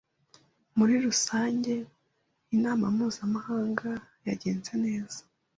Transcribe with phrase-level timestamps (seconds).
[0.77, 1.73] Muri rusange,
[2.55, 3.89] inama mpuzamahanga
[4.27, 5.19] yagenze neza.